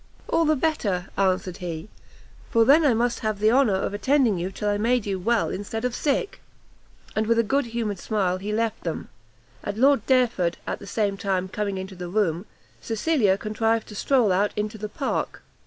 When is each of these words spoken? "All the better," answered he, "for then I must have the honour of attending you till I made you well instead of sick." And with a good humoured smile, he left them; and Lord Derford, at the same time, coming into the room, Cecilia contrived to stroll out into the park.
"All 0.27 0.45
the 0.45 0.55
better," 0.55 1.09
answered 1.15 1.57
he, 1.57 1.87
"for 2.49 2.65
then 2.65 2.83
I 2.83 2.95
must 2.95 3.19
have 3.19 3.37
the 3.37 3.51
honour 3.51 3.75
of 3.75 3.93
attending 3.93 4.39
you 4.39 4.49
till 4.49 4.67
I 4.67 4.79
made 4.79 5.05
you 5.05 5.19
well 5.19 5.49
instead 5.51 5.85
of 5.85 5.93
sick." 5.93 6.41
And 7.15 7.27
with 7.27 7.37
a 7.37 7.43
good 7.43 7.65
humoured 7.67 7.99
smile, 7.99 8.37
he 8.39 8.51
left 8.51 8.83
them; 8.83 9.09
and 9.63 9.77
Lord 9.77 10.03
Derford, 10.07 10.57
at 10.65 10.79
the 10.79 10.87
same 10.87 11.17
time, 11.17 11.47
coming 11.49 11.77
into 11.77 11.93
the 11.93 12.09
room, 12.09 12.47
Cecilia 12.81 13.37
contrived 13.37 13.87
to 13.89 13.95
stroll 13.95 14.31
out 14.31 14.53
into 14.57 14.79
the 14.79 14.89
park. 14.89 15.43